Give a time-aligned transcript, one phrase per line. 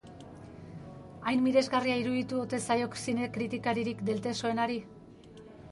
[1.27, 4.85] Hain miresgarria iruditu ote zaio zine kritikaririk deltesoenari?